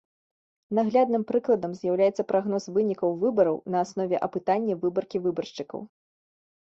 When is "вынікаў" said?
2.77-3.13